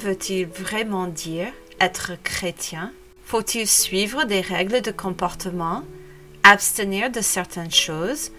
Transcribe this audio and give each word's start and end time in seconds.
veut-il 0.00 0.46
vraiment 0.46 1.06
dire 1.06 1.48
être 1.78 2.12
chrétien? 2.24 2.92
Faut-il 3.24 3.66
suivre 3.66 4.24
des 4.24 4.40
règles 4.40 4.80
de 4.80 4.90
comportement, 4.90 5.82
abstenir 6.42 7.10
de 7.10 7.20
certaines 7.20 7.70
choses, 7.70 8.32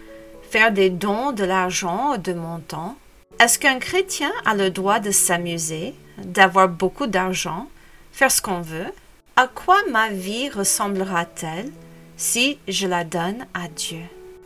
faire 0.50 0.72
des 0.72 0.90
dons 0.90 1.32
de 1.32 1.44
l'argent 1.44 2.14
ou 2.14 2.18
de 2.18 2.32
mon 2.32 2.58
temps? 2.58 2.96
Est-ce 3.38 3.58
qu'un 3.58 3.78
chrétien 3.78 4.30
a 4.44 4.54
le 4.54 4.70
droit 4.70 5.00
de 5.00 5.10
s'amuser, 5.10 5.94
d'avoir 6.18 6.68
beaucoup 6.68 7.06
d'argent, 7.06 7.68
faire 8.12 8.30
ce 8.30 8.42
qu'on 8.42 8.60
veut? 8.60 8.92
À 9.36 9.48
quoi 9.48 9.78
ma 9.90 10.10
vie 10.10 10.50
ressemblera-t-elle 10.50 11.70
si 12.16 12.58
je 12.68 12.86
la 12.86 13.04
donne 13.04 13.46
à 13.54 13.68
Dieu? 13.68 14.02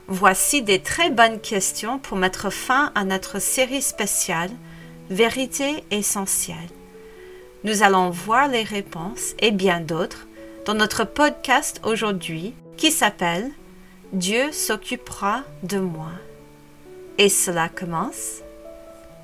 Voici 0.07 0.63
des 0.63 0.81
très 0.81 1.11
bonnes 1.11 1.41
questions 1.41 1.99
pour 1.99 2.17
mettre 2.17 2.51
fin 2.51 2.93
à 2.95 3.05
notre 3.05 3.41
série 3.41 3.83
spéciale 3.83 4.51
Vérité 5.09 5.85
essentielle. 5.93 6.76
Nous 7.67 7.83
allons 7.83 8.11
voir 8.11 8.47
les 8.47 8.63
réponses 8.63 9.35
et 9.41 9.51
bien 9.51 9.81
d'autres 9.81 10.29
dans 10.67 10.75
notre 10.75 11.03
podcast 11.03 11.81
aujourd'hui 11.83 12.55
qui 12.77 12.93
s'appelle 12.93 13.51
Dieu 14.13 14.53
s'occupera 14.53 15.43
de 15.65 15.81
moi. 15.81 16.13
Et 17.19 17.29
cela 17.29 17.69
commence 17.69 18.43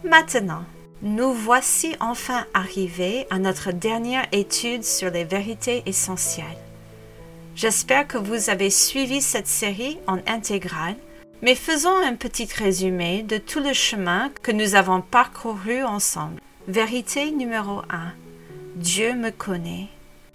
maintenant. 0.03 0.65
Nous 1.03 1.33
voici 1.33 1.95
enfin 2.01 2.45
arrivés 2.53 3.29
à 3.31 3.39
notre 3.39 3.71
dernière 3.71 4.27
étude 4.33 4.83
sur 4.83 5.11
les 5.11 5.23
vérités 5.23 5.85
essentielles. 5.87 6.45
J'espère 7.55 8.09
que 8.09 8.19
vous 8.19 8.51
avez 8.51 8.71
suivi 8.71 9.23
cette 9.23 9.47
série 9.47 9.99
en 10.09 10.19
intégrale, 10.27 10.97
mais 11.43 11.55
faisons 11.55 11.97
un 11.97 12.17
petit 12.17 12.49
résumé 12.53 13.23
de 13.23 13.39
tout 13.39 13.61
le 13.61 13.73
chemin 13.73 14.33
que 14.43 14.51
nous 14.51 14.75
avons 14.75 15.01
parcouru 15.01 15.85
ensemble. 15.85 16.41
Vérité 16.67 17.31
numéro 17.31 17.83
1. 17.89 18.32
Dieu 18.77 19.15
me 19.15 19.31
connaît. 19.31 19.89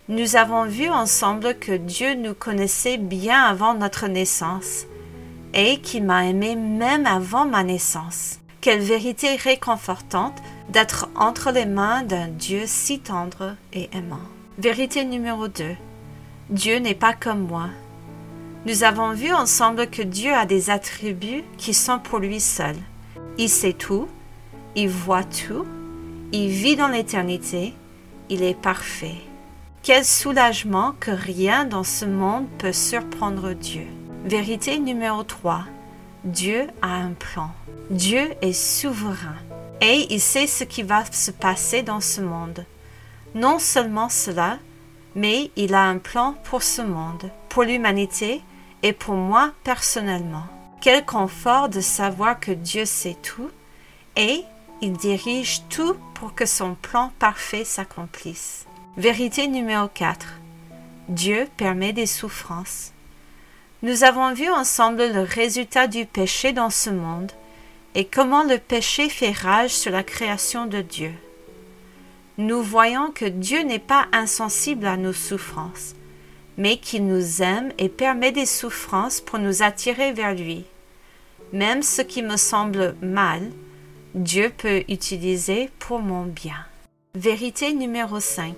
Nous 0.10 0.36
avons 0.36 0.66
vu 0.66 0.90
ensemble 0.90 1.56
que 1.56 1.72
Dieu 1.72 2.14
nous 2.14 2.36
connaissait 2.36 2.98
bien 2.98 3.42
avant 3.42 3.74
notre 3.74 4.08
naissance 4.08 4.86
et 5.56 5.80
qu'il 5.80 6.04
m'a 6.04 6.28
aimé 6.28 6.56
même 6.56 7.08
avant 7.08 7.46
ma 7.46 7.64
naissance. 7.64 8.40
Quelle 8.62 8.82
vérité 8.82 9.38
réconfortante 9.38 10.38
d'être 10.70 11.10
entre 11.16 11.52
les 11.52 11.66
mains 11.66 12.04
d'un 12.04 12.28
Dieu 12.28 12.64
si 12.68 13.00
tendre 13.00 13.56
et 13.74 13.90
aimant. 13.92 14.28
Vérité 14.60 15.04
numéro 15.04 15.48
2. 15.48 15.76
Dieu 16.52 16.78
n'est 16.78 16.94
pas 16.94 17.14
comme 17.14 17.48
moi. 17.48 17.70
Nous 18.68 18.84
avons 18.84 19.14
vu 19.14 19.34
ensemble 19.34 19.90
que 19.90 20.04
Dieu 20.04 20.32
a 20.32 20.46
des 20.46 20.70
attributs 20.70 21.44
qui 21.58 21.74
sont 21.74 21.98
pour 21.98 22.20
lui 22.20 22.40
seul. 22.40 22.76
Il 23.40 23.50
sait 23.50 23.74
tout, 23.74 24.08
il 24.76 24.90
voit 24.90 25.24
tout, 25.24 25.66
il 26.32 26.50
vit 26.50 26.76
dans 26.76 26.90
l'éternité, 26.90 27.74
il 28.30 28.44
est 28.44 28.60
parfait. 28.60 29.22
Quel 29.84 30.04
soulagement 30.04 30.94
que 31.00 31.12
rien 31.12 31.66
dans 31.66 31.84
ce 31.84 32.06
monde 32.06 32.48
peut 32.58 32.74
surprendre 32.74 33.54
Dieu. 33.54 33.88
Vérité 34.26 34.80
numéro 34.80 35.24
3. 35.24 35.64
Dieu 36.24 36.68
a 36.82 36.96
un 36.96 37.14
plan. 37.14 37.52
Dieu 37.90 38.34
est 38.42 38.54
souverain 38.54 39.38
et 39.80 40.08
il 40.10 40.20
sait 40.20 40.48
ce 40.48 40.64
qui 40.64 40.84
va 40.84 41.06
se 41.06 41.32
passer 41.32 41.84
dans 41.84 42.02
ce 42.02 42.20
monde. 42.20 42.66
Non 43.34 43.60
seulement 43.60 44.10
cela, 44.10 44.58
mais 45.16 45.52
il 45.56 45.74
a 45.74 45.84
un 45.84 45.98
plan 45.98 46.36
pour 46.44 46.64
ce 46.64 46.82
monde, 46.82 47.32
pour 47.50 47.64
l'humanité 47.64 48.42
et 48.84 48.94
pour 48.94 49.16
moi 49.16 49.52
personnellement. 49.64 50.46
Quel 50.82 51.06
confort 51.06 51.70
de 51.70 51.82
savoir 51.82 52.40
que 52.40 52.52
Dieu 52.52 52.86
sait 52.86 53.18
tout 53.22 53.50
et 54.16 54.44
il 54.82 54.94
dirige 54.94 55.62
tout 55.70 55.96
pour 56.14 56.36
que 56.36 56.46
son 56.46 56.76
plan 56.76 57.12
parfait 57.20 57.64
s'accomplisse. 57.64 58.66
Vérité 58.98 59.48
numéro 59.48 59.88
4. 59.88 60.26
Dieu 61.10 61.48
permet 61.58 61.94
des 61.94 62.06
souffrances. 62.06 62.92
Nous 63.84 64.04
avons 64.04 64.34
vu 64.34 64.50
ensemble 64.50 65.12
le 65.14 65.22
résultat 65.22 65.88
du 65.88 66.06
péché 66.06 66.52
dans 66.52 66.70
ce 66.70 66.90
monde 66.90 67.32
et 67.96 68.06
comment 68.06 68.44
le 68.44 68.58
péché 68.58 69.10
fait 69.10 69.32
rage 69.32 69.72
sur 69.72 69.92
la 69.92 70.04
création 70.04 70.66
de 70.66 70.82
Dieu 70.82 71.14
nous 72.38 72.62
voyons 72.62 73.10
que 73.10 73.26
Dieu 73.26 73.64
n'est 73.64 73.80
pas 73.80 74.06
insensible 74.12 74.86
à 74.86 74.96
nos 74.96 75.14
souffrances, 75.14 75.96
mais 76.56 76.78
qu'il 76.78 77.08
nous 77.08 77.42
aime 77.42 77.72
et 77.80 77.90
permet 77.90 78.32
des 78.32 78.46
souffrances 78.46 79.22
pour 79.22 79.40
nous 79.40 79.64
attirer 79.64 80.14
vers 80.14 80.36
lui. 80.36 80.66
Même 81.52 81.82
ce 81.82 82.04
qui 82.04 82.22
me 82.22 82.38
semble 82.38 82.96
mal, 83.02 83.42
Dieu 84.16 84.52
peut 84.56 84.84
utiliser 84.88 85.70
pour 85.80 86.00
mon 86.00 86.24
bien. 86.24 86.66
Vérité 87.14 87.74
numéro 87.74 88.20
5. 88.20 88.56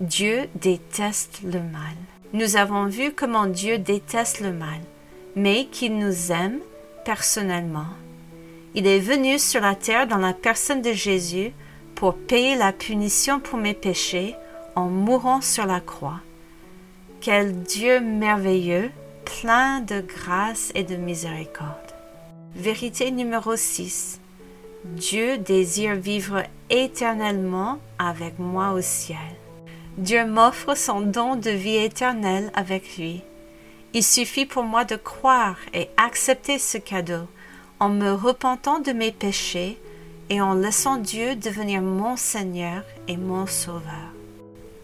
Dieu 0.00 0.48
déteste 0.56 1.40
le 1.44 1.60
mal. 1.60 1.94
Nous 2.32 2.56
avons 2.56 2.86
vu 2.86 3.12
comment 3.12 3.46
Dieu 3.46 3.78
déteste 3.78 4.40
le 4.40 4.52
mal, 4.52 4.80
mais 5.36 5.66
qu'il 5.66 5.96
nous 5.96 6.32
aime 6.32 6.58
personnellement. 7.04 7.86
Il 8.74 8.86
est 8.86 8.98
venu 8.98 9.38
sur 9.38 9.60
la 9.60 9.76
terre 9.76 10.08
dans 10.08 10.18
la 10.18 10.34
personne 10.34 10.82
de 10.82 10.92
Jésus 10.92 11.52
pour 11.94 12.14
payer 12.14 12.56
la 12.56 12.72
punition 12.72 13.40
pour 13.40 13.58
mes 13.58 13.74
péchés 13.74 14.34
en 14.74 14.88
mourant 14.88 15.40
sur 15.40 15.66
la 15.66 15.80
croix. 15.80 16.20
Quel 17.20 17.62
Dieu 17.62 18.00
merveilleux, 18.00 18.90
plein 19.24 19.80
de 19.80 20.00
grâce 20.00 20.72
et 20.74 20.82
de 20.82 20.96
miséricorde. 20.96 21.94
Vérité 22.54 23.10
numéro 23.10 23.56
6. 23.56 24.20
Dieu 24.96 25.36
désire 25.36 25.96
vivre 25.96 26.42
éternellement 26.70 27.78
avec 27.98 28.38
moi 28.38 28.72
au 28.72 28.80
ciel. 28.80 29.18
Dieu 29.98 30.24
m'offre 30.24 30.74
son 30.74 31.02
don 31.02 31.36
de 31.36 31.50
vie 31.50 31.76
éternelle 31.76 32.50
avec 32.54 32.96
lui. 32.96 33.22
Il 33.92 34.02
suffit 34.02 34.46
pour 34.46 34.64
moi 34.64 34.84
de 34.84 34.96
croire 34.96 35.58
et 35.74 35.90
accepter 35.98 36.58
ce 36.58 36.78
cadeau 36.78 37.26
en 37.80 37.90
me 37.90 38.12
repentant 38.12 38.80
de 38.80 38.92
mes 38.92 39.12
péchés 39.12 39.78
et 40.30 40.40
en 40.40 40.54
laissant 40.54 40.96
Dieu 40.96 41.36
devenir 41.36 41.82
mon 41.82 42.16
Seigneur 42.16 42.82
et 43.08 43.18
mon 43.18 43.46
Sauveur. 43.46 44.12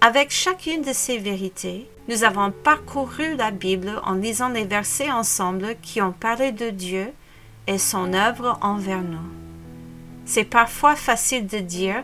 Avec 0.03 0.31
chacune 0.31 0.82
de 0.82 0.92
ces 0.92 1.16
vérités, 1.16 1.88
nous 2.09 2.25
avons 2.25 2.50
parcouru 2.50 3.36
la 3.36 3.50
Bible 3.50 4.00
en 4.04 4.12
lisant 4.12 4.50
les 4.50 4.65
versets 4.65 5.10
ensemble 5.10 5.76
qui 5.81 6.03
ont 6.03 6.12
parlé 6.12 6.53
de 6.53 6.69
Dieu 6.69 7.06
et 7.66 7.78
son 7.78 8.12
œuvre 8.12 8.59
envers 8.60 9.03
nous. 9.03 9.31
C'est 10.25 10.45
parfois 10.45 10.97
facile 10.97 11.47
de 11.47 11.59
dire 11.59 12.03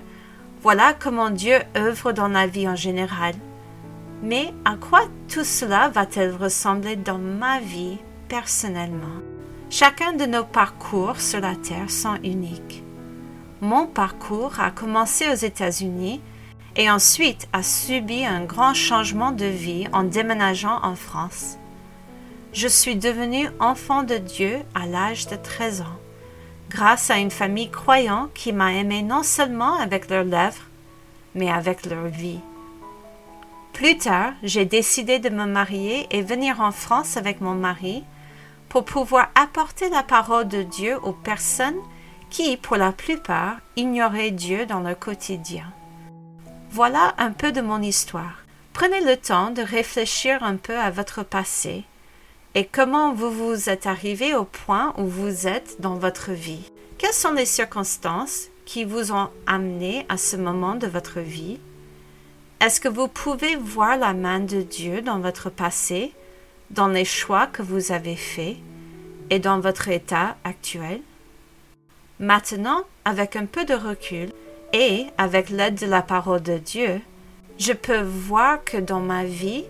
voilà 0.62 0.92
comment 0.92 1.30
Dieu 1.30 1.58
œuvre 1.76 2.12
dans 2.12 2.28
la 2.28 2.46
vie 2.46 2.68
en 2.68 2.76
général. 2.76 3.34
Mais 4.22 4.52
à 4.66 4.76
quoi 4.76 5.02
tout 5.28 5.44
cela 5.44 5.88
va-t-il 5.88 6.30
ressembler 6.30 6.96
dans 6.96 7.18
ma 7.18 7.60
vie 7.60 7.96
personnellement? 8.28 9.06
Chacun 9.70 10.12
de 10.12 10.26
nos 10.26 10.44
parcours 10.44 11.20
sur 11.20 11.40
la 11.40 11.54
terre 11.54 11.90
sont 11.90 12.16
uniques. 12.22 12.82
Mon 13.62 13.86
parcours 13.86 14.60
a 14.60 14.70
commencé 14.70 15.30
aux 15.30 15.34
États-Unis 15.34 16.20
et 16.76 16.90
ensuite 16.90 17.48
a 17.52 17.62
subi 17.62 18.24
un 18.24 18.44
grand 18.44 18.74
changement 18.74 19.32
de 19.32 19.46
vie 19.46 19.86
en 19.92 20.02
déménageant 20.02 20.80
en 20.82 20.94
France. 20.94 21.56
Je 22.52 22.68
suis 22.68 22.96
devenue 22.96 23.48
enfant 23.60 24.02
de 24.02 24.16
Dieu 24.16 24.58
à 24.74 24.86
l'âge 24.86 25.26
de 25.28 25.36
13 25.36 25.82
ans, 25.82 25.98
grâce 26.70 27.10
à 27.10 27.18
une 27.18 27.32
famille 27.32 27.70
croyante 27.70 28.32
qui 28.32 28.52
m'a 28.52 28.72
aimé 28.72 29.02
non 29.02 29.24
seulement 29.24 29.74
avec 29.74 30.08
leurs 30.08 30.24
lèvres, 30.24 30.62
mais 31.34 31.50
avec 31.50 31.84
leur 31.84 32.06
vie. 32.06 32.38
Plus 33.72 33.98
tard, 33.98 34.32
j'ai 34.42 34.64
décidé 34.64 35.18
de 35.18 35.30
me 35.30 35.46
marier 35.46 36.06
et 36.10 36.22
venir 36.22 36.60
en 36.60 36.70
France 36.70 37.16
avec 37.16 37.40
mon 37.40 37.54
mari 37.54 38.04
pour 38.68 38.84
pouvoir 38.84 39.30
apporter 39.34 39.90
la 39.90 40.04
parole 40.04 40.46
de 40.46 40.62
Dieu 40.62 40.96
aux 41.02 41.12
personnes 41.12 41.80
qui, 42.30 42.56
pour 42.56 42.76
la 42.76 42.92
plupart, 42.92 43.56
ignoraient 43.76 44.30
Dieu 44.30 44.64
dans 44.64 44.80
leur 44.80 44.98
quotidien. 44.98 45.64
Voilà 46.70 47.14
un 47.18 47.32
peu 47.32 47.50
de 47.50 47.60
mon 47.60 47.82
histoire. 47.82 48.44
Prenez 48.72 49.00
le 49.00 49.16
temps 49.16 49.50
de 49.50 49.62
réfléchir 49.62 50.44
un 50.44 50.56
peu 50.56 50.78
à 50.78 50.90
votre 50.90 51.24
passé 51.24 51.84
et 52.54 52.64
comment 52.64 53.12
vous 53.12 53.30
vous 53.30 53.68
êtes 53.68 53.86
arrivé 53.86 54.34
au 54.34 54.44
point 54.44 54.94
où 54.98 55.04
vous 55.04 55.46
êtes 55.46 55.80
dans 55.80 55.96
votre 55.96 56.32
vie. 56.32 56.69
Quelles 57.00 57.14
sont 57.14 57.32
les 57.32 57.46
circonstances 57.46 58.48
qui 58.66 58.84
vous 58.84 59.10
ont 59.10 59.30
amené 59.46 60.04
à 60.10 60.18
ce 60.18 60.36
moment 60.36 60.74
de 60.74 60.86
votre 60.86 61.20
vie? 61.20 61.58
Est-ce 62.60 62.78
que 62.78 62.90
vous 62.90 63.08
pouvez 63.08 63.56
voir 63.56 63.96
la 63.96 64.12
main 64.12 64.38
de 64.38 64.60
Dieu 64.60 65.00
dans 65.00 65.18
votre 65.18 65.48
passé, 65.48 66.12
dans 66.68 66.88
les 66.88 67.06
choix 67.06 67.46
que 67.46 67.62
vous 67.62 67.90
avez 67.90 68.16
faits 68.16 68.58
et 69.30 69.38
dans 69.38 69.60
votre 69.60 69.88
état 69.88 70.36
actuel? 70.44 71.00
Maintenant, 72.18 72.82
avec 73.06 73.34
un 73.34 73.46
peu 73.46 73.64
de 73.64 73.72
recul 73.72 74.28
et 74.74 75.06
avec 75.16 75.48
l'aide 75.48 75.76
de 75.76 75.86
la 75.86 76.02
parole 76.02 76.42
de 76.42 76.58
Dieu, 76.58 77.00
je 77.58 77.72
peux 77.72 78.02
voir 78.02 78.62
que 78.62 78.76
dans 78.76 79.00
ma 79.00 79.24
vie, 79.24 79.64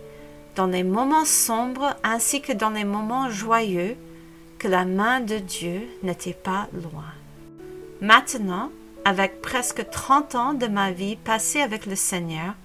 dans 0.57 0.67
les 0.67 0.83
moments 0.83 1.23
sombres 1.23 1.95
ainsi 2.03 2.41
que 2.41 2.51
dans 2.51 2.71
les 2.71 2.83
moments 2.83 3.29
joyeux, 3.29 3.95
que 4.59 4.67
la 4.67 4.83
main 4.83 5.21
de 5.21 5.37
Dieu 5.37 5.87
n'était 6.03 6.33
pas 6.33 6.67
loin. 6.73 7.05
Maintenant, 8.01 8.71
avec 9.05 9.43
presque 9.43 9.87
30 9.87 10.33
ans 10.33 10.53
de 10.55 10.65
ma 10.65 10.91
vie 10.91 11.17
passée 11.17 11.61
avec 11.61 11.85
le 11.85 11.95
Seigneur, 11.95 12.55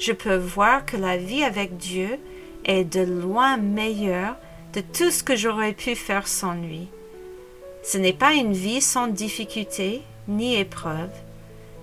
je 0.00 0.10
peux 0.10 0.34
voir 0.34 0.84
que 0.84 0.96
la 0.96 1.16
vie 1.16 1.44
avec 1.44 1.76
Dieu 1.76 2.18
est 2.64 2.82
de 2.82 3.00
loin 3.00 3.56
meilleure 3.56 4.34
de 4.72 4.80
tout 4.80 5.12
ce 5.12 5.22
que 5.22 5.36
j'aurais 5.36 5.74
pu 5.74 5.94
faire 5.94 6.26
sans 6.26 6.54
lui. 6.54 6.88
Ce 7.84 7.98
n'est 7.98 8.12
pas 8.12 8.32
une 8.32 8.52
vie 8.52 8.80
sans 8.80 9.06
difficulté 9.06 10.02
ni 10.26 10.56
épreuve, 10.56 11.12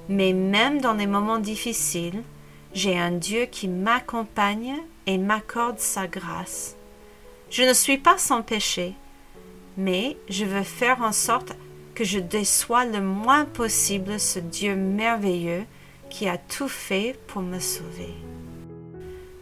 mais 0.09 0.33
même 0.33 0.81
dans 0.81 0.95
les 0.95 1.07
moments 1.07 1.39
difficiles, 1.39 2.21
j'ai 2.73 2.99
un 2.99 3.11
Dieu 3.11 3.45
qui 3.45 3.69
m'accompagne 3.69 4.75
et 5.07 5.17
m'accorde 5.17 5.79
sa 5.79 6.07
grâce. 6.07 6.75
Je 7.49 7.63
ne 7.63 7.73
suis 7.73 7.97
pas 7.97 8.17
sans 8.17 8.41
péché, 8.41 8.95
mais 9.77 10.17
je 10.27 10.43
veux 10.43 10.63
faire 10.63 11.01
en 11.01 11.13
sorte 11.13 11.53
que 12.01 12.07
je 12.07 12.17
déçois 12.17 12.83
le 12.83 12.99
moins 12.99 13.45
possible 13.45 14.19
ce 14.19 14.39
Dieu 14.39 14.75
merveilleux 14.75 15.65
qui 16.09 16.27
a 16.27 16.35
tout 16.35 16.67
fait 16.67 17.15
pour 17.27 17.43
me 17.43 17.59
sauver. 17.59 18.15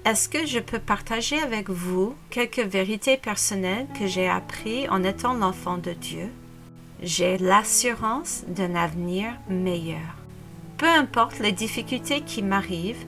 Est-ce 0.04 0.28
que 0.28 0.46
je 0.46 0.60
peux 0.60 0.80
partager 0.80 1.40
avec 1.42 1.70
vous 1.70 2.16
quelques 2.30 2.60
vérités 2.60 3.16
personnelles 3.16 3.88
que 3.98 4.08
j'ai 4.08 4.28
apprises 4.28 4.90
en 4.90 5.06
étant 5.06 5.36
l'enfant 5.36 5.78
de 5.78 5.92
Dieu? 5.92 6.28
J'ai 7.02 7.38
l'assurance 7.38 8.44
d'un 8.50 8.76
avenir 8.76 9.32
meilleur. 9.48 10.18
Peu 10.78 10.90
importe 10.90 11.40
les 11.40 11.54
difficultés 11.54 12.20
qui 12.20 12.44
m'arrivent, 12.44 13.06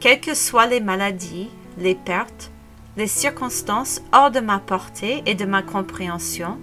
quelles 0.00 0.20
que 0.20 0.34
soient 0.34 0.66
les 0.66 0.80
maladies, 0.80 1.48
les 1.78 1.94
pertes, 1.94 2.50
les 2.98 3.06
circonstances 3.06 4.02
hors 4.12 4.30
de 4.30 4.40
ma 4.40 4.58
portée 4.58 5.22
et 5.24 5.34
de 5.34 5.46
ma 5.46 5.62
compréhension, 5.62 6.58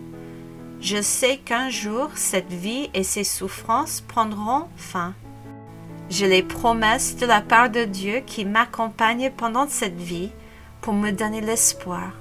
je 0.81 1.01
sais 1.01 1.37
qu'un 1.37 1.69
jour 1.69 2.09
cette 2.15 2.51
vie 2.51 2.89
et 2.93 3.03
ses 3.03 3.23
souffrances 3.23 4.01
prendront 4.01 4.67
fin. 4.77 5.13
J'ai 6.09 6.27
les 6.27 6.43
promesses 6.43 7.17
de 7.17 7.25
la 7.25 7.41
part 7.41 7.69
de 7.69 7.83
Dieu 7.83 8.21
qui 8.25 8.45
m'accompagnent 8.45 9.31
pendant 9.35 9.67
cette 9.67 9.99
vie 9.99 10.31
pour 10.81 10.93
me 10.93 11.11
donner 11.11 11.41
l'espoir 11.41 12.13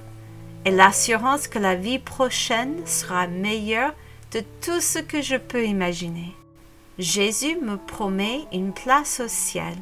et 0.65 0.71
l'assurance 0.71 1.47
que 1.47 1.59
la 1.59 1.75
vie 1.75 1.99
prochaine 1.99 2.85
sera 2.85 3.27
meilleure 3.27 3.93
de 4.31 4.43
tout 4.61 4.81
ce 4.81 4.99
que 4.99 5.21
je 5.21 5.37
peux 5.37 5.65
imaginer. 5.65 6.35
Jésus 6.99 7.57
me 7.61 7.77
promet 7.77 8.41
une 8.51 8.73
place 8.73 9.21
au 9.21 9.27
ciel 9.27 9.73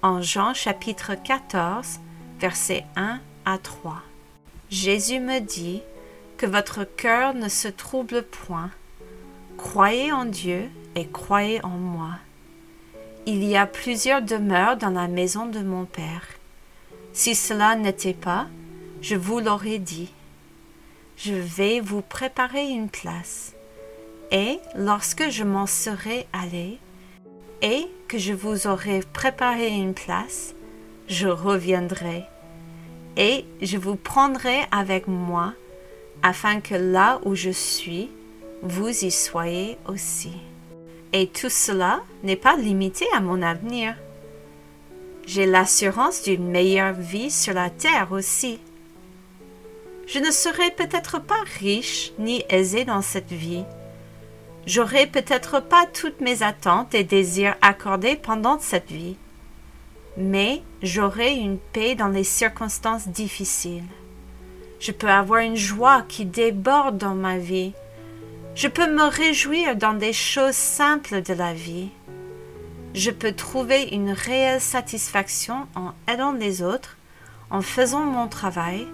en 0.00 0.22
Jean 0.22 0.54
chapitre 0.54 1.14
14, 1.14 1.98
versets 2.38 2.84
1 2.94 3.18
à 3.44 3.58
3. 3.58 4.00
Jésus 4.70 5.18
me 5.18 5.40
dit 5.40 5.82
que 6.36 6.46
votre 6.46 6.84
cœur 6.84 7.34
ne 7.34 7.48
se 7.48 7.68
trouble 7.68 8.22
point. 8.22 8.70
Croyez 9.56 10.12
en 10.12 10.24
Dieu 10.24 10.68
et 10.94 11.06
croyez 11.06 11.64
en 11.64 11.70
moi. 11.70 12.10
Il 13.26 13.42
y 13.42 13.56
a 13.56 13.66
plusieurs 13.66 14.22
demeures 14.22 14.76
dans 14.76 14.90
la 14.90 15.08
maison 15.08 15.46
de 15.46 15.60
mon 15.60 15.84
Père. 15.84 16.26
Si 17.12 17.34
cela 17.34 17.74
n'était 17.74 18.14
pas, 18.14 18.46
je 19.00 19.16
vous 19.16 19.40
l'aurais 19.40 19.78
dit. 19.78 20.12
Je 21.16 21.32
vais 21.32 21.80
vous 21.80 22.02
préparer 22.02 22.68
une 22.68 22.88
place. 22.88 23.54
Et 24.30 24.58
lorsque 24.74 25.30
je 25.30 25.44
m'en 25.44 25.66
serai 25.66 26.26
allé, 26.32 26.78
et 27.62 27.86
que 28.08 28.18
je 28.18 28.32
vous 28.32 28.66
aurai 28.66 29.00
préparé 29.12 29.68
une 29.68 29.94
place, 29.94 30.54
je 31.08 31.28
reviendrai, 31.28 32.24
et 33.16 33.44
je 33.62 33.78
vous 33.78 33.96
prendrai 33.96 34.66
avec 34.70 35.08
moi, 35.08 35.54
afin 36.22 36.60
que 36.60 36.74
là 36.74 37.20
où 37.24 37.34
je 37.34 37.50
suis, 37.50 38.10
vous 38.62 39.04
y 39.04 39.10
soyez 39.10 39.78
aussi. 39.86 40.32
Et 41.12 41.28
tout 41.28 41.50
cela 41.50 42.02
n'est 42.22 42.36
pas 42.36 42.56
limité 42.56 43.06
à 43.14 43.20
mon 43.20 43.42
avenir. 43.42 43.94
J'ai 45.26 45.46
l'assurance 45.46 46.22
d'une 46.22 46.48
meilleure 46.48 46.94
vie 46.94 47.30
sur 47.30 47.54
la 47.54 47.70
terre 47.70 48.12
aussi. 48.12 48.58
Je 50.06 50.20
ne 50.20 50.30
serai 50.30 50.70
peut-être 50.70 51.20
pas 51.20 51.42
riche 51.58 52.12
ni 52.18 52.44
aisé 52.48 52.84
dans 52.84 53.02
cette 53.02 53.32
vie. 53.32 53.64
J'aurai 54.66 55.06
peut-être 55.06 55.60
pas 55.60 55.86
toutes 55.86 56.20
mes 56.20 56.42
attentes 56.42 56.94
et 56.94 57.04
désirs 57.04 57.56
accordés 57.60 58.16
pendant 58.16 58.58
cette 58.58 58.90
vie, 58.90 59.16
mais 60.16 60.62
j'aurai 60.82 61.34
une 61.34 61.58
paix 61.58 61.94
dans 61.94 62.08
les 62.08 62.24
circonstances 62.24 63.08
difficiles. 63.08 63.84
Je 64.80 64.92
peux 64.92 65.08
avoir 65.08 65.40
une 65.40 65.56
joie 65.56 66.02
qui 66.08 66.24
déborde 66.24 66.98
dans 66.98 67.14
ma 67.14 67.38
vie 67.38 67.72
je 68.56 68.68
peux 68.68 68.90
me 68.90 69.04
réjouir 69.04 69.76
dans 69.76 69.92
des 69.92 70.14
choses 70.14 70.54
simples 70.54 71.20
de 71.20 71.34
la 71.34 71.52
vie. 71.52 71.90
Je 72.94 73.10
peux 73.10 73.32
trouver 73.32 73.82
une 73.92 74.12
réelle 74.12 74.62
satisfaction 74.62 75.66
en 75.74 75.92
aidant 76.10 76.32
les 76.32 76.62
autres, 76.62 76.96
en 77.50 77.60
faisant 77.60 78.06
mon 78.06 78.28
travail, 78.28 78.86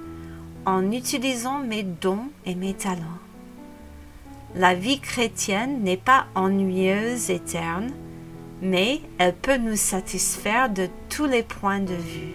en 0.67 0.91
utilisant 0.91 1.61
mes 1.61 1.85
dons 1.85 2.29
et 2.45 2.57
mes 2.57 2.75
talents. 2.75 3.21
La 4.57 4.75
vie 4.75 4.99
chrétienne 4.99 5.85
n'est 5.85 5.97
pas 5.97 6.27
ennuyeuse 6.35 7.31
et 7.31 7.39
terne, 7.39 7.93
mais 8.63 9.01
elle 9.19 9.35
peut 9.35 9.59
nous 9.59 9.77
satisfaire 9.77 10.71
de 10.71 10.89
tous 11.09 11.27
les 11.27 11.45
points 11.45 11.79
de 11.79 11.95
vue. 11.95 12.35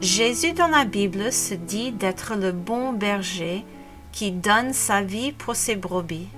Jésus 0.00 0.52
dans 0.52 0.68
la 0.68 0.84
Bible 0.84 1.32
se 1.32 1.54
dit 1.54 1.90
d'être 1.90 2.36
le 2.36 2.52
bon 2.52 2.92
berger 2.92 3.64
qui 4.12 4.30
donne 4.30 4.72
sa 4.72 5.02
vie 5.02 5.32
pour 5.32 5.56
ses 5.56 5.74
brebis. 5.74 6.28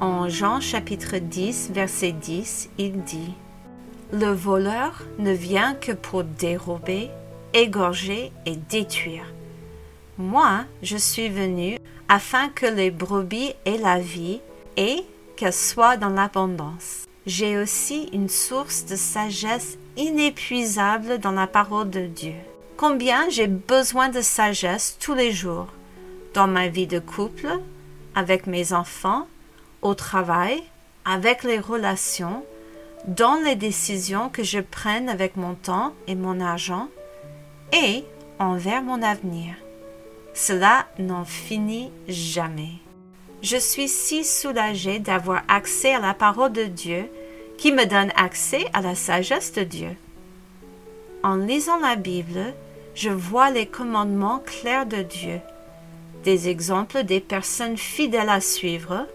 En 0.00 0.28
Jean 0.28 0.60
chapitre 0.60 1.16
10, 1.16 1.70
verset 1.72 2.12
10, 2.12 2.68
il 2.76 3.02
dit 3.04 3.32
Le 4.12 4.30
voleur 4.32 5.02
ne 5.18 5.32
vient 5.32 5.72
que 5.72 5.92
pour 5.92 6.24
dérober, 6.24 7.08
égorger 7.54 8.30
et 8.44 8.56
détruire. 8.56 9.32
Moi, 10.18 10.66
je 10.82 10.98
suis 10.98 11.30
venu 11.30 11.78
afin 12.10 12.50
que 12.50 12.66
les 12.66 12.90
brebis 12.90 13.54
aient 13.64 13.78
la 13.78 13.98
vie 13.98 14.40
et 14.76 15.04
qu'elles 15.36 15.54
soient 15.54 15.96
dans 15.96 16.10
l'abondance. 16.10 17.06
J'ai 17.24 17.56
aussi 17.56 18.10
une 18.12 18.28
source 18.28 18.84
de 18.84 18.96
sagesse 18.96 19.78
inépuisable 19.96 21.18
dans 21.18 21.32
la 21.32 21.46
parole 21.46 21.88
de 21.88 22.06
Dieu. 22.06 22.34
Combien 22.76 23.28
j'ai 23.28 23.46
besoin 23.46 24.08
de 24.08 24.20
sagesse 24.20 24.96
tous 24.98 25.14
les 25.14 25.30
jours 25.30 25.68
dans 26.34 26.48
ma 26.48 26.66
vie 26.66 26.88
de 26.88 26.98
couple, 26.98 27.48
avec 28.16 28.48
mes 28.48 28.72
enfants, 28.72 29.28
au 29.82 29.94
travail, 29.94 30.62
avec 31.04 31.44
les 31.44 31.60
relations, 31.60 32.44
dans 33.06 33.36
les 33.44 33.54
décisions 33.54 34.28
que 34.28 34.42
je 34.42 34.58
prenne 34.58 35.08
avec 35.08 35.36
mon 35.36 35.54
temps 35.54 35.94
et 36.08 36.16
mon 36.16 36.40
argent, 36.40 36.88
et 37.72 38.04
envers 38.40 38.82
mon 38.82 39.02
avenir. 39.02 39.54
Cela 40.34 40.86
n'en 40.98 41.24
finit 41.24 41.92
jamais. 42.08 42.72
Je 43.42 43.56
suis 43.56 43.88
si 43.88 44.24
soulagée 44.24 44.98
d'avoir 44.98 45.42
accès 45.46 45.94
à 45.94 46.00
la 46.00 46.14
parole 46.14 46.52
de 46.52 46.64
Dieu 46.64 47.08
qui 47.56 47.70
me 47.70 47.86
donne 47.86 48.10
accès 48.16 48.66
à 48.72 48.80
la 48.80 48.96
sagesse 48.96 49.52
de 49.52 49.62
Dieu. 49.62 49.96
En 51.22 51.36
lisant 51.36 51.78
la 51.78 51.94
Bible, 51.94 52.52
je 52.94 53.10
vois 53.10 53.50
les 53.50 53.66
commandements 53.66 54.40
clairs 54.40 54.86
de 54.86 55.02
Dieu 55.02 55.40
des 56.24 56.48
exemples 56.48 57.04
des 57.04 57.20
personnes 57.20 57.76
fidèles 57.76 58.30
à 58.30 58.40
suivre 58.40 59.06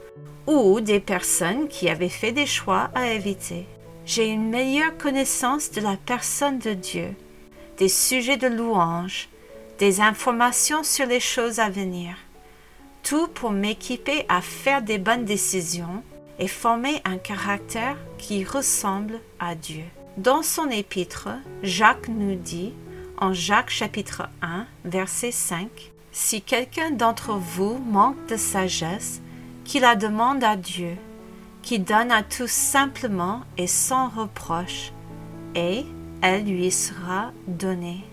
ou 0.48 0.80
des 0.80 1.00
personnes 1.00 1.68
qui 1.68 1.90
avaient 1.90 2.08
fait 2.08 2.32
des 2.32 2.46
choix 2.46 2.90
à 2.96 3.12
éviter. 3.12 3.66
J'ai 4.06 4.28
une 4.28 4.50
meilleure 4.50 4.96
connaissance 4.98 5.72
de 5.72 5.82
la 5.82 5.98
personne 6.06 6.60
de 6.60 6.74
Dieu, 6.74 7.10
des 7.78 7.90
sujets 7.90 8.38
de 8.38 8.48
louange, 8.48 9.28
des 9.80 10.02
informations 10.02 10.84
sur 10.84 11.06
les 11.06 11.20
choses 11.20 11.60
à 11.60 11.70
venir. 11.70 12.16
Tout 13.04 13.28
pour 13.28 13.52
m'équiper 13.52 14.26
à 14.30 14.42
faire 14.42 14.82
des 14.82 14.98
bonnes 14.98 15.26
décisions 15.26 16.04
et 16.38 16.48
former 16.48 17.02
un 17.06 17.18
caractère 17.18 17.98
qui 18.18 18.44
ressemble 18.44 19.20
à 19.40 19.56
Dieu. 19.56 19.84
Dans 20.18 20.44
son 20.44 20.70
épître, 20.70 21.30
Jacques 21.64 22.10
nous 22.10 22.36
dit, 22.36 22.74
en 23.20 23.34
Jacques 23.34 23.70
chapitre 23.70 24.30
1, 24.42 24.66
verset 24.86 25.32
5, 25.32 25.68
si 26.12 26.42
quelqu'un 26.42 26.92
d'entre 26.92 27.34
vous 27.34 27.78
manque 27.78 28.26
de 28.28 28.38
sagesse, 28.38 29.22
qu'il 29.66 29.82
la 29.82 29.96
demande 29.96 30.44
à 30.44 30.56
Dieu, 30.56 30.96
qui 31.62 31.80
donne 31.80 32.12
à 32.12 32.24
tous 32.24 32.50
simplement 32.50 33.42
et 33.58 33.68
sans 33.68 34.08
reproche, 34.08 34.94
et 35.54 35.86
elle 36.22 36.46
lui 36.46 36.72
sera 36.72 37.32
donnée. 37.48 38.06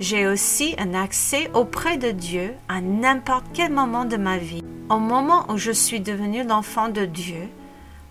J'ai 0.00 0.26
aussi 0.26 0.74
un 0.78 0.94
accès 0.94 1.50
auprès 1.54 1.98
de 1.98 2.10
Dieu 2.10 2.54
à 2.68 2.80
n'importe 2.80 3.46
quel 3.52 3.72
moment 3.72 4.04
de 4.04 4.16
ma 4.16 4.38
vie. 4.38 4.62
Au 4.88 4.98
moment 4.98 5.44
où 5.50 5.58
je 5.58 5.72
suis 5.72 6.00
devenu 6.00 6.42
l'enfant 6.44 6.88
de 6.88 7.04
Dieu, 7.04 7.48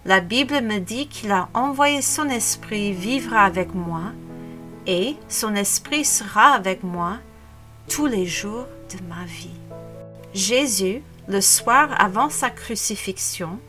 la 0.06 0.20
Bible 0.20 0.62
me 0.62 0.80
dit 0.80 1.08
qu'il 1.08 1.32
a 1.32 1.50
envoyé 1.54 2.02
son 2.02 2.30
esprit 2.30 2.94
vivre 2.94 3.36
avec 3.36 3.74
moi, 3.74 4.12
et 4.88 5.18
son 5.28 5.54
esprit 5.54 6.06
sera 6.06 6.54
avec 6.54 6.82
moi 6.82 7.18
tous 7.90 8.08
les 8.08 8.26
jours 8.26 8.66
de 8.90 8.98
vie. 9.26 9.50
Jésus, 10.34 11.04
le 11.28 11.42
soir 11.42 11.90
avant 12.00 12.30
sa 12.30 12.50
crucifixion, 12.50 13.60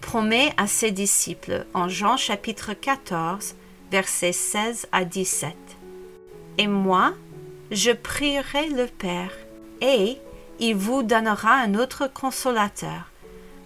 promet 0.00 0.52
à 0.56 0.66
ses 0.66 0.90
disciples 0.90 1.64
en 1.74 1.88
Jean 1.88 2.16
chapitre 2.16 2.72
14, 2.72 3.54
versets 3.90 4.32
16 4.32 4.88
à 4.90 5.04
17. 5.04 5.54
Et 6.58 6.66
moi, 6.66 7.14
je 7.70 7.92
prierai 7.92 8.68
le 8.68 8.86
Père, 8.86 9.32
et 9.80 10.18
il 10.58 10.74
vous 10.74 11.02
donnera 11.02 11.54
un 11.54 11.74
autre 11.74 12.10
consolateur, 12.12 13.12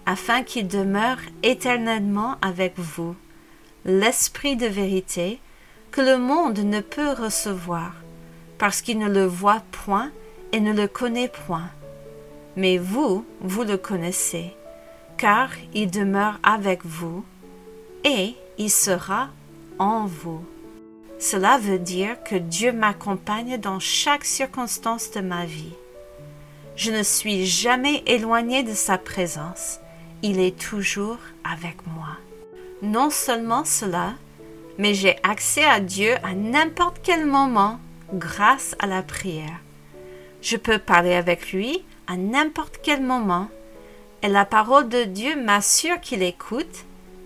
afin 0.05 0.43
qu'il 0.43 0.67
demeure 0.67 1.17
éternellement 1.41 2.35
avec 2.41 2.77
vous, 2.77 3.15
l'Esprit 3.85 4.55
de 4.55 4.67
vérité, 4.67 5.39
que 5.93 6.01
le 6.01 6.17
monde 6.17 6.57
ne 6.57 6.81
peut 6.81 7.11
recevoir, 7.11 7.93
parce 8.57 8.81
qu'il 8.81 8.97
ne 8.97 9.07
le 9.07 9.25
voit 9.25 9.61
point 9.71 10.09
et 10.51 10.59
ne 10.59 10.73
le 10.73 10.87
connaît 10.87 11.27
point. 11.27 11.69
Mais 12.55 12.79
vous, 12.79 13.23
vous 13.41 13.63
le 13.63 13.77
connaissez, 13.77 14.55
car 15.17 15.51
il 15.75 15.91
demeure 15.91 16.39
avec 16.41 16.83
vous, 16.83 17.23
et 18.03 18.33
il 18.57 18.71
sera 18.71 19.29
en 19.77 20.05
vous. 20.05 20.43
Cela 21.19 21.59
veut 21.59 21.77
dire 21.77 22.21
que 22.23 22.35
Dieu 22.35 22.73
m'accompagne 22.73 23.59
dans 23.59 23.79
chaque 23.79 24.25
circonstance 24.25 25.11
de 25.11 25.21
ma 25.21 25.45
vie. 25.45 25.75
Je 26.75 26.91
ne 26.91 27.03
suis 27.03 27.45
jamais 27.45 28.01
éloigné 28.07 28.63
de 28.63 28.73
sa 28.73 28.97
présence. 28.97 29.79
Il 30.23 30.39
est 30.39 30.57
toujours 30.57 31.19
avec 31.43 31.77
moi. 31.85 32.17
Non 32.81 33.11
seulement 33.11 33.63
cela, 33.63 34.13
mais 34.77 34.93
j'ai 34.93 35.15
accès 35.23 35.63
à 35.63 35.79
Dieu 35.79 36.15
à 36.23 36.33
n'importe 36.33 36.99
quel 37.03 37.25
moment 37.25 37.79
grâce 38.13 38.75
à 38.79 38.87
la 38.87 39.01
prière. 39.01 39.59
Je 40.41 40.57
peux 40.57 40.79
parler 40.79 41.13
avec 41.13 41.51
lui 41.51 41.83
à 42.07 42.17
n'importe 42.17 42.79
quel 42.83 43.01
moment 43.01 43.49
et 44.23 44.29
la 44.29 44.45
parole 44.45 44.87
de 44.89 45.03
Dieu 45.03 45.41
m'assure 45.41 45.99
qu'il 45.99 46.23
écoute, 46.23 46.85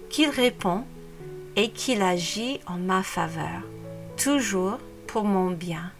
qu'il 0.10 0.30
répond 0.30 0.84
et 1.56 1.70
qu'il 1.70 2.01
agit 2.01 2.60
en 2.68 2.77
ma 2.77 3.04
faveur, 3.04 3.62
toujours 4.18 4.80
pour 5.06 5.24
mon 5.24 5.51
bien. 5.51 5.92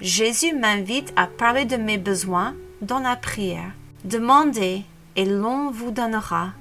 Jésus 0.00 0.54
m'invite 0.54 1.12
à 1.16 1.26
parler 1.26 1.64
de 1.64 1.76
mes 1.76 1.98
besoins 1.98 2.54
dans 2.82 3.00
la 3.00 3.16
prière. 3.16 3.72
Demandez 4.04 4.84
et 5.16 5.24
l'on 5.24 5.70
vous 5.70 5.90
donnera. 5.90 6.52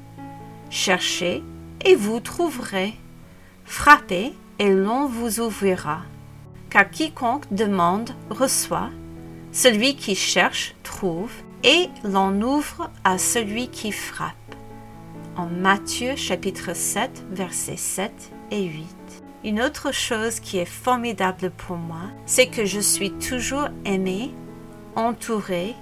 Cherchez 0.70 1.44
et 1.86 1.96
vous 1.96 2.20
trouverez. 2.20 2.94
Frappez 3.68 4.34
et 4.60 4.70
l'on 4.72 5.08
vous 5.08 5.42
ouvrira. 5.42 6.00
Car 6.70 6.90
quiconque 6.90 7.44
demande 7.52 8.12
reçoit, 8.30 8.90
celui 9.52 9.98
qui 9.98 10.16
cherche 10.16 10.74
trouve, 10.84 11.32
et 11.64 11.90
l'on 12.04 12.42
ouvre 12.42 12.90
à 13.04 13.18
celui 13.18 13.68
qui 13.68 13.92
frappe. 13.92 14.34
En 15.36 15.48
Matthieu 15.48 16.16
chapitre 16.16 16.74
7 16.74 17.26
versets 17.30 17.76
7 17.76 18.12
et 18.52 18.64
8. 18.64 18.86
Une 19.44 19.62
autre 19.62 19.94
chose 19.94 20.40
qui 20.40 20.60
est 20.60 20.66
formidable 20.66 21.52
pour 21.52 21.76
moi, 21.76 22.10
c'est 22.26 22.48
que 22.48 22.66
je 22.66 22.80
suis 22.80 23.12
toujours 23.12 23.68
aimée, 23.86 24.34
entourée 24.96 25.76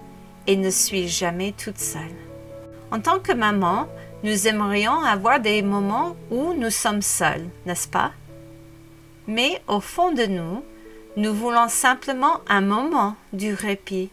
et 0.48 0.56
ne 0.56 0.72
suis 0.72 1.08
jamais 1.08 1.52
toute 1.52 1.80
seule. 1.80 2.02
En 2.92 3.00
tant 3.00 3.20
que 3.20 3.32
maman, 3.32 3.88
nous 4.26 4.48
aimerions 4.48 5.04
avoir 5.04 5.40
des 5.40 5.62
moments 5.62 6.16
où 6.32 6.54
nous 6.56 6.72
sommes 6.72 7.04
seuls, 7.04 7.46
n'est-ce 7.68 7.88
pas? 7.88 8.12
Mais 9.28 9.62
au 9.68 9.80
fond 9.80 10.12
de 10.12 10.26
nous, 10.26 10.64
nous 11.16 11.32
voulons 11.32 11.70
simplement 11.70 12.42
un 12.48 12.62
moment 12.62 13.16
du 13.34 13.54
répit, 13.54 14.10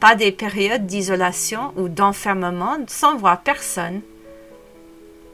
pas 0.00 0.14
des 0.14 0.32
périodes 0.32 0.86
d'isolation 0.86 1.74
ou 1.76 1.90
d'enfermement 1.90 2.78
sans 2.86 3.18
voir 3.18 3.42
personne. 3.42 4.00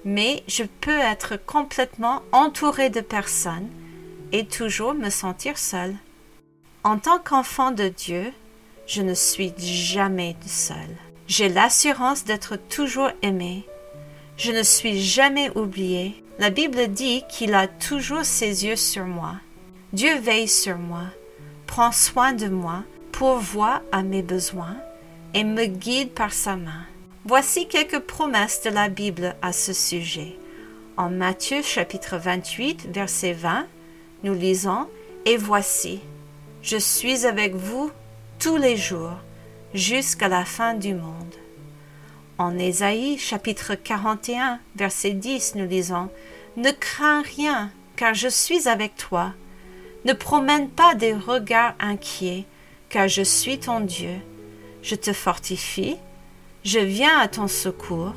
Mais 0.05 0.43
je 0.49 0.65
peux 0.81 0.99
être 0.99 1.37
complètement 1.47 2.23
entourée 2.33 2.91
de 2.91 3.01
personnes 3.01 3.69
et 4.33 4.45
toujours 4.45 4.95
me 4.95 5.11
sentir 5.11 5.57
seule. 5.57 5.95
En 6.83 6.99
tant 6.99 7.21
qu'enfant 7.21 7.71
de 7.71 7.87
Dieu, 7.87 8.33
je 8.89 9.03
ne 9.03 9.15
suis 9.15 9.53
jamais 9.57 10.35
seule. 10.49 10.97
J'ai 11.29 11.49
l'assurance 11.49 12.25
d'être 12.25 12.57
toujours 12.57 13.11
aimée. 13.23 13.65
Je 14.43 14.53
ne 14.53 14.63
suis 14.63 15.03
jamais 15.03 15.51
oubliée. 15.55 16.15
La 16.39 16.49
Bible 16.49 16.89
dit 16.89 17.25
qu'il 17.29 17.53
a 17.53 17.69
toujours 17.69 18.25
ses 18.25 18.65
yeux 18.65 18.77
sur 18.77 19.05
moi. 19.05 19.35
Dieu 19.93 20.19
veille 20.19 20.49
sur 20.49 20.79
moi, 20.79 21.03
prend 21.67 21.93
soin 21.93 22.33
de 22.33 22.49
moi, 22.49 22.85
pourvoit 23.13 23.83
à 23.93 24.03
mes 24.03 24.23
besoins 24.23 24.79
et 25.35 25.45
me 25.45 25.67
guide 25.67 26.13
par 26.13 26.33
sa 26.33 26.57
main. 26.57 26.87
Voici 27.27 27.69
quelques 27.69 27.99
promesses 27.99 28.63
de 28.63 28.71
la 28.71 28.89
Bible 28.89 29.37
à 29.43 29.53
ce 29.53 29.75
sujet. 29.75 30.39
En 30.97 31.11
Matthieu 31.11 31.61
chapitre 31.61 32.17
28, 32.17 32.89
verset 32.95 33.35
20, 33.35 33.67
nous 34.23 34.33
lisons 34.33 34.87
Et 35.27 35.37
voici, 35.37 36.01
je 36.63 36.79
suis 36.79 37.27
avec 37.27 37.55
vous 37.55 37.91
tous 38.39 38.57
les 38.57 38.79
jours 38.79 39.19
jusqu'à 39.75 40.29
la 40.29 40.47
fin 40.47 40.73
du 40.73 40.95
monde. 40.95 41.35
En 42.41 42.57
Ésaïe 42.59 43.19
chapitre 43.19 43.75
41 43.75 44.61
verset 44.75 45.11
10 45.11 45.57
nous 45.57 45.67
lisons 45.67 46.09
Ne 46.57 46.71
crains 46.71 47.21
rien 47.21 47.71
car 47.97 48.15
je 48.15 48.29
suis 48.29 48.67
avec 48.67 48.97
toi. 48.97 49.35
Ne 50.07 50.15
promène 50.15 50.71
pas 50.71 50.95
des 50.95 51.13
regards 51.13 51.75
inquiets 51.81 52.47
car 52.89 53.09
je 53.09 53.21
suis 53.21 53.59
ton 53.59 53.81
Dieu. 53.81 54.15
Je 54.81 54.95
te 54.95 55.13
fortifie, 55.13 55.99
je 56.65 56.79
viens 56.79 57.19
à 57.19 57.29
ton 57.29 57.47
secours, 57.47 58.15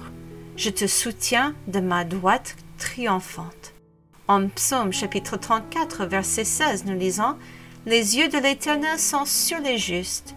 je 0.55 0.69
te 0.69 0.87
soutiens 0.87 1.53
de 1.67 1.81
ma 1.81 2.05
droite 2.05 2.55
triomphante. 2.77 3.73
En 4.29 4.47
Psaume 4.47 4.93
chapitre 4.93 5.35
34 5.35 6.05
verset 6.05 6.45
16 6.45 6.85
nous 6.85 6.97
lisons 6.97 7.35
les 7.85 8.15
yeux 8.15 8.29
de 8.29 8.37
l'Éternel 8.37 8.97
sont 8.97 9.25
sur 9.25 9.59
les 9.59 9.77
justes, 9.77 10.33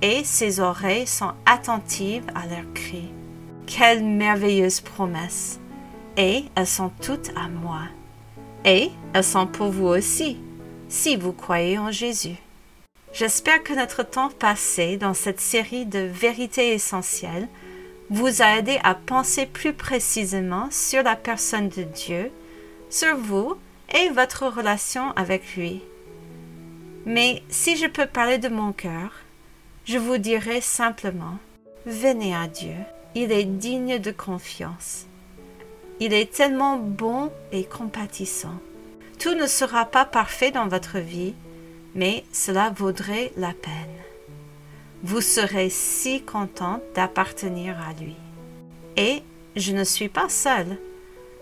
et 0.00 0.24
ses 0.24 0.58
oreilles 0.58 1.06
sont 1.06 1.34
attentives 1.44 2.24
à 2.34 2.46
leurs 2.46 2.72
cris. 2.72 3.12
Quelle 3.66 4.04
merveilleuse 4.04 4.80
promesse! 4.80 5.58
Et 6.16 6.44
elles 6.54 6.66
sont 6.66 6.90
toutes 7.02 7.30
à 7.36 7.48
moi. 7.48 7.82
Et 8.64 8.90
elles 9.12 9.24
sont 9.24 9.46
pour 9.46 9.70
vous 9.70 9.86
aussi, 9.86 10.38
si 10.88 11.16
vous 11.16 11.32
croyez 11.32 11.78
en 11.78 11.90
Jésus. 11.90 12.36
J'espère 13.12 13.62
que 13.62 13.72
notre 13.72 14.02
temps 14.02 14.30
passé 14.30 14.96
dans 14.96 15.14
cette 15.14 15.40
série 15.40 15.84
de 15.84 15.98
vérités 15.98 16.72
essentielles 16.74 17.48
vous 18.08 18.40
a 18.40 18.58
aidé 18.58 18.78
à 18.84 18.94
penser 18.94 19.46
plus 19.46 19.72
précisément 19.72 20.68
sur 20.70 21.02
la 21.02 21.16
personne 21.16 21.68
de 21.68 21.82
Dieu, 21.82 22.30
sur 22.88 23.16
vous 23.16 23.56
et 23.94 24.10
votre 24.10 24.46
relation 24.46 25.12
avec 25.16 25.56
lui. 25.56 25.82
Mais 27.04 27.42
si 27.48 27.76
je 27.76 27.86
peux 27.86 28.06
parler 28.06 28.38
de 28.38 28.48
mon 28.48 28.72
cœur, 28.72 29.10
je 29.84 29.98
vous 29.98 30.18
dirai 30.18 30.60
simplement, 30.60 31.38
venez 31.84 32.34
à 32.34 32.48
Dieu, 32.48 32.74
il 33.18 33.32
est 33.32 33.44
digne 33.44 33.98
de 33.98 34.10
confiance. 34.10 35.06
Il 36.00 36.12
est 36.12 36.30
tellement 36.30 36.76
bon 36.76 37.32
et 37.50 37.64
compatissant. 37.64 38.60
Tout 39.18 39.34
ne 39.34 39.46
sera 39.46 39.86
pas 39.86 40.04
parfait 40.04 40.50
dans 40.50 40.68
votre 40.68 40.98
vie, 40.98 41.32
mais 41.94 42.24
cela 42.30 42.68
vaudrait 42.76 43.32
la 43.38 43.54
peine. 43.54 43.72
Vous 45.02 45.22
serez 45.22 45.70
si 45.70 46.20
content 46.20 46.82
d'appartenir 46.94 47.78
à 47.80 47.94
lui. 47.98 48.16
Et 48.98 49.22
je 49.56 49.72
ne 49.72 49.84
suis 49.84 50.10
pas 50.10 50.28
seule. 50.28 50.76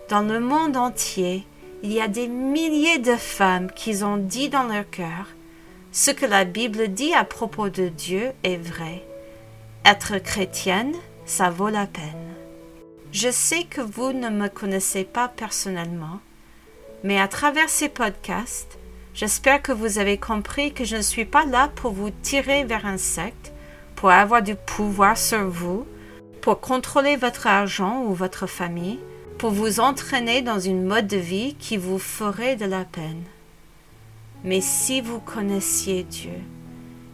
Dans 0.07 0.21
le 0.21 0.39
monde 0.39 0.77
entier, 0.77 1.43
il 1.83 1.91
y 1.91 1.99
a 1.99 2.07
des 2.07 2.29
milliers 2.29 2.99
de 2.99 3.17
femmes 3.17 3.69
qui 3.69 4.01
ont 4.01 4.17
dit 4.17 4.47
dans 4.47 4.63
leur 4.63 4.89
cœur 4.89 5.27
ce 5.91 6.11
que 6.11 6.25
la 6.25 6.45
Bible 6.45 6.87
dit 6.87 7.13
à 7.13 7.25
propos 7.25 7.67
de 7.67 7.89
Dieu 7.89 8.31
est 8.43 8.55
vrai. 8.55 9.05
Être 9.83 10.19
chrétienne, 10.19 10.95
ça 11.25 11.49
vaut 11.49 11.69
la 11.69 11.87
peine. 11.87 12.35
Je 13.11 13.29
sais 13.31 13.63
que 13.63 13.81
vous 13.81 14.13
ne 14.13 14.29
me 14.29 14.47
connaissez 14.47 15.03
pas 15.03 15.27
personnellement, 15.27 16.19
mais 17.03 17.19
à 17.19 17.27
travers 17.27 17.69
ces 17.69 17.89
podcasts, 17.89 18.77
j'espère 19.13 19.61
que 19.61 19.71
vous 19.71 19.99
avez 19.99 20.17
compris 20.17 20.73
que 20.73 20.83
je 20.83 20.97
ne 20.97 21.01
suis 21.01 21.25
pas 21.25 21.45
là 21.45 21.69
pour 21.75 21.91
vous 21.91 22.11
tirer 22.21 22.63
vers 22.63 22.85
un 22.85 22.97
secte, 22.97 23.53
pour 23.95 24.09
avoir 24.09 24.41
du 24.41 24.55
pouvoir 24.55 25.17
sur 25.17 25.47
vous, 25.47 25.85
pour 26.41 26.59
contrôler 26.59 27.15
votre 27.15 27.47
argent 27.47 28.03
ou 28.03 28.13
votre 28.13 28.47
famille, 28.47 28.99
pour 29.37 29.51
vous 29.51 29.79
entraîner 29.79 30.41
dans 30.41 30.59
une 30.59 30.83
mode 30.83 31.07
de 31.07 31.17
vie 31.17 31.55
qui 31.55 31.77
vous 31.77 31.99
ferait 31.99 32.55
de 32.55 32.65
la 32.65 32.85
peine. 32.85 33.23
Mais 34.43 34.61
si 34.61 35.01
vous 35.01 35.19
connaissiez 35.19 36.03
Dieu, 36.03 36.39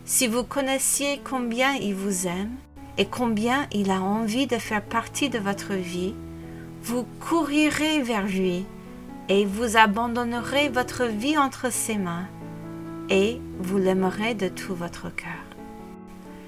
si 0.03 0.27
vous 0.27 0.44
connaissiez 0.44 1.22
combien 1.24 1.74
il 1.75 1.96
vous 1.96 2.27
aime 2.27 2.58
et 2.98 3.05
combien 3.05 3.67
il 3.71 3.91
a 3.91 4.01
envie 4.01 4.48
de 4.48 4.57
faire 4.57 4.81
partie 4.81 5.29
de 5.29 5.39
votre 5.39 5.74
vie, 5.74 6.13
vous 6.83 7.05
courirez 7.19 8.01
vers 8.01 8.25
lui 8.25 8.65
et 9.29 9.45
vous 9.45 9.77
abandonnerez 9.77 10.69
votre 10.69 11.05
vie 11.05 11.38
entre 11.38 11.71
ses 11.71 11.98
mains 11.98 12.27
et 13.10 13.39
vous 13.60 13.77
l'aimerez 13.77 14.33
de 14.33 14.48
tout 14.48 14.75
votre 14.75 15.13
cœur. 15.15 15.29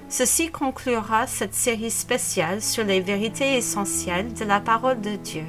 Ceci 0.08 0.50
conclura 0.50 1.26
cette 1.26 1.54
série 1.54 1.90
spéciale 1.90 2.62
sur 2.62 2.84
les 2.84 3.00
vérités 3.00 3.56
essentielles 3.56 4.32
de 4.34 4.44
la 4.44 4.60
parole 4.60 5.00
de 5.00 5.16
Dieu. 5.16 5.44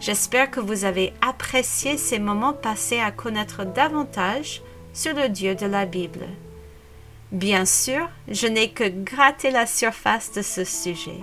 J'espère 0.00 0.50
que 0.50 0.60
vous 0.60 0.84
avez 0.84 1.12
apprécié 1.20 1.96
ces 1.96 2.18
moments 2.18 2.52
passés 2.52 3.00
à 3.00 3.10
connaître 3.10 3.64
davantage 3.64 4.62
sur 4.92 5.14
le 5.14 5.28
Dieu 5.28 5.54
de 5.54 5.66
la 5.66 5.86
Bible. 5.86 6.26
Bien 7.34 7.64
sûr, 7.64 8.08
je 8.28 8.46
n'ai 8.46 8.70
que 8.70 8.88
gratté 8.88 9.50
la 9.50 9.66
surface 9.66 10.30
de 10.30 10.40
ce 10.40 10.62
sujet. 10.62 11.18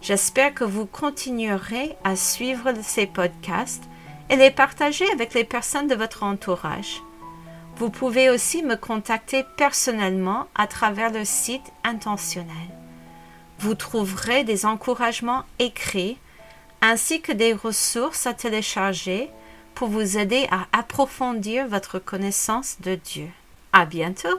J'espère 0.00 0.54
que 0.54 0.62
vous 0.62 0.86
continuerez 0.86 1.96
à 2.04 2.14
suivre 2.14 2.72
ces 2.84 3.08
podcasts 3.08 3.82
et 4.30 4.36
les 4.36 4.52
partager 4.52 5.10
avec 5.10 5.34
les 5.34 5.42
personnes 5.42 5.88
de 5.88 5.96
votre 5.96 6.22
entourage. 6.22 7.02
Vous 7.78 7.90
pouvez 7.90 8.30
aussi 8.30 8.62
me 8.62 8.76
contacter 8.76 9.44
personnellement 9.56 10.46
à 10.54 10.68
travers 10.68 11.10
le 11.10 11.24
site 11.24 11.72
intentionnel. 11.82 12.68
Vous 13.58 13.74
trouverez 13.74 14.44
des 14.44 14.66
encouragements 14.66 15.42
écrits 15.58 16.16
ainsi 16.80 17.20
que 17.20 17.32
des 17.32 17.54
ressources 17.54 18.28
à 18.28 18.34
télécharger 18.34 19.30
pour 19.74 19.88
vous 19.88 20.16
aider 20.16 20.46
à 20.52 20.68
approfondir 20.78 21.66
votre 21.66 21.98
connaissance 21.98 22.76
de 22.82 22.94
Dieu. 22.94 23.28
À 23.72 23.84
bientôt! 23.84 24.38